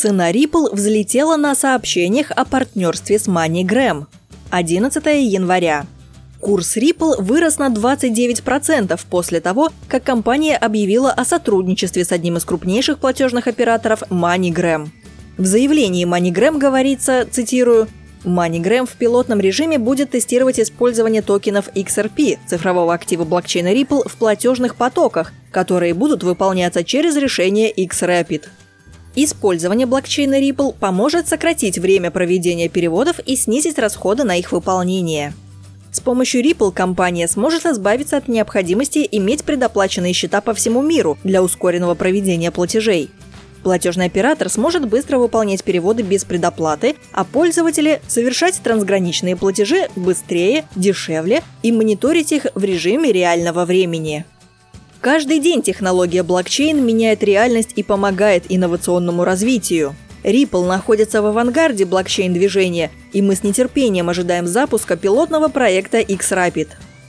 Цена 0.00 0.32
Ripple 0.32 0.74
взлетела 0.74 1.36
на 1.36 1.54
сообщениях 1.54 2.30
о 2.30 2.46
партнерстве 2.46 3.18
с 3.18 3.28
MoneyGram. 3.28 4.06
11 4.48 5.04
января. 5.30 5.84
Курс 6.40 6.78
Ripple 6.78 7.20
вырос 7.20 7.58
на 7.58 7.68
29% 7.68 8.98
после 9.10 9.42
того, 9.42 9.68
как 9.88 10.02
компания 10.02 10.56
объявила 10.56 11.12
о 11.12 11.26
сотрудничестве 11.26 12.06
с 12.06 12.12
одним 12.12 12.38
из 12.38 12.46
крупнейших 12.46 12.98
платежных 12.98 13.46
операторов 13.46 14.04
MoneyGram. 14.08 14.88
В 15.36 15.44
заявлении 15.44 16.06
MoneyGram 16.06 16.56
говорится, 16.56 17.28
цитирую, 17.30 17.86
MoneyGram 18.24 18.86
в 18.86 18.92
пилотном 18.92 19.38
режиме 19.40 19.76
будет 19.76 20.12
тестировать 20.12 20.58
использование 20.58 21.20
токенов 21.20 21.68
XRP, 21.74 22.38
цифрового 22.46 22.94
актива 22.94 23.26
блокчейна 23.26 23.74
Ripple, 23.74 24.08
в 24.08 24.16
платежных 24.16 24.76
потоках, 24.76 25.34
которые 25.50 25.92
будут 25.92 26.22
выполняться 26.22 26.84
через 26.84 27.16
решение 27.16 27.70
XRapid. 27.70 28.44
Использование 29.16 29.86
блокчейна 29.86 30.40
Ripple 30.40 30.74
поможет 30.78 31.26
сократить 31.26 31.78
время 31.78 32.10
проведения 32.10 32.68
переводов 32.68 33.18
и 33.18 33.34
снизить 33.34 33.78
расходы 33.78 34.24
на 34.24 34.36
их 34.36 34.52
выполнение. 34.52 35.34
С 35.90 35.98
помощью 35.98 36.42
Ripple 36.42 36.72
компания 36.72 37.26
сможет 37.26 37.66
избавиться 37.66 38.16
от 38.16 38.28
необходимости 38.28 39.06
иметь 39.10 39.42
предоплаченные 39.42 40.12
счета 40.12 40.40
по 40.40 40.54
всему 40.54 40.82
миру 40.82 41.18
для 41.24 41.42
ускоренного 41.42 41.96
проведения 41.96 42.52
платежей. 42.52 43.10
Платежный 43.64 44.06
оператор 44.06 44.48
сможет 44.48 44.88
быстро 44.88 45.18
выполнять 45.18 45.64
переводы 45.64 46.02
без 46.02 46.24
предоплаты, 46.24 46.94
а 47.12 47.24
пользователи 47.24 48.00
совершать 48.06 48.60
трансграничные 48.62 49.36
платежи 49.36 49.88
быстрее, 49.96 50.64
дешевле 50.76 51.42
и 51.62 51.72
мониторить 51.72 52.32
их 52.32 52.46
в 52.54 52.64
режиме 52.64 53.12
реального 53.12 53.64
времени. 53.64 54.24
Каждый 55.00 55.38
день 55.38 55.62
технология 55.62 56.22
блокчейн 56.22 56.84
меняет 56.84 57.22
реальность 57.22 57.72
и 57.74 57.82
помогает 57.82 58.44
инновационному 58.50 59.24
развитию. 59.24 59.94
Ripple 60.24 60.66
находится 60.66 61.22
в 61.22 61.26
авангарде 61.26 61.86
блокчейн-движения, 61.86 62.90
и 63.14 63.22
мы 63.22 63.34
с 63.34 63.42
нетерпением 63.42 64.10
ожидаем 64.10 64.46
запуска 64.46 64.96
пилотного 64.96 65.48
проекта 65.48 66.00
X-Rapid. 66.00 66.68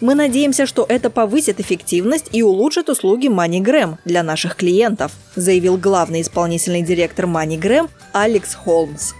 Мы 0.00 0.14
надеемся, 0.14 0.66
что 0.66 0.86
это 0.88 1.10
повысит 1.10 1.58
эффективность 1.58 2.28
и 2.30 2.44
улучшит 2.44 2.88
услуги 2.88 3.26
MoneyGram 3.26 3.96
для 4.04 4.22
наших 4.22 4.54
клиентов, 4.54 5.10
заявил 5.34 5.76
главный 5.76 6.20
исполнительный 6.20 6.82
директор 6.82 7.26
MoneyGram 7.26 7.90
Алекс 8.12 8.54
Холмс. 8.54 9.14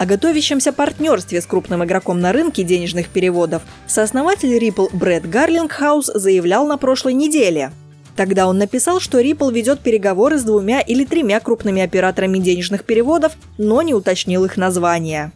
О 0.00 0.06
готовящемся 0.06 0.72
партнерстве 0.72 1.42
с 1.42 1.46
крупным 1.46 1.84
игроком 1.84 2.20
на 2.20 2.32
рынке 2.32 2.62
денежных 2.62 3.10
переводов 3.10 3.60
сооснователь 3.86 4.56
Ripple 4.56 4.88
Брэд 4.96 5.28
Гарлингхаус 5.28 6.06
заявлял 6.14 6.66
на 6.66 6.78
прошлой 6.78 7.12
неделе. 7.12 7.70
Тогда 8.16 8.48
он 8.48 8.56
написал, 8.56 8.98
что 8.98 9.20
Ripple 9.20 9.52
ведет 9.52 9.80
переговоры 9.80 10.38
с 10.38 10.42
двумя 10.42 10.80
или 10.80 11.04
тремя 11.04 11.38
крупными 11.38 11.82
операторами 11.82 12.38
денежных 12.38 12.84
переводов, 12.84 13.34
но 13.58 13.82
не 13.82 13.92
уточнил 13.92 14.46
их 14.46 14.56
названия. 14.56 15.32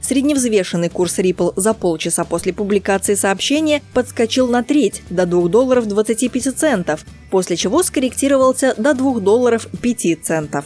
Средневзвешенный 0.00 0.88
курс 0.88 1.20
Ripple 1.20 1.52
за 1.54 1.72
полчаса 1.72 2.24
после 2.24 2.52
публикации 2.52 3.14
сообщения 3.14 3.80
подскочил 3.92 4.48
на 4.48 4.64
треть, 4.64 5.04
до 5.08 5.24
2 5.24 5.46
долларов 5.46 5.86
25 5.86 6.58
центов, 6.58 7.04
после 7.30 7.54
чего 7.54 7.84
скорректировался 7.84 8.74
до 8.76 8.92
2 8.92 9.20
долларов 9.20 9.68
5 9.80 10.18
центов 10.20 10.64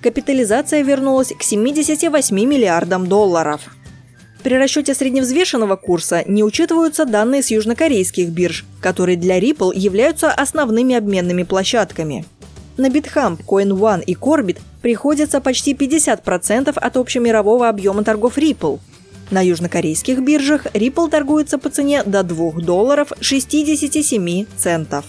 капитализация 0.00 0.82
вернулась 0.82 1.32
к 1.32 1.42
78 1.42 2.34
миллиардам 2.36 3.06
долларов. 3.06 3.62
При 4.42 4.54
расчете 4.54 4.94
средневзвешенного 4.94 5.76
курса 5.76 6.22
не 6.26 6.44
учитываются 6.44 7.04
данные 7.04 7.42
с 7.42 7.50
южнокорейских 7.50 8.28
бирж, 8.28 8.64
которые 8.80 9.16
для 9.16 9.38
Ripple 9.40 9.72
являются 9.74 10.30
основными 10.30 10.94
обменными 10.94 11.42
площадками. 11.42 12.24
На 12.76 12.86
Bithumb, 12.86 13.40
CoinOne 13.44 14.04
и 14.04 14.14
Corbit 14.14 14.58
приходится 14.80 15.40
почти 15.40 15.74
50% 15.74 16.78
от 16.78 16.96
общемирового 16.96 17.68
объема 17.68 18.04
торгов 18.04 18.38
Ripple. 18.38 18.78
На 19.30 19.44
южнокорейских 19.44 20.20
биржах 20.20 20.66
Ripple 20.66 21.10
торгуется 21.10 21.58
по 21.58 21.68
цене 21.70 22.02
до 22.04 22.22
2 22.22 22.52
долларов 22.62 23.12
67 23.20 24.46
центов. 24.56 25.04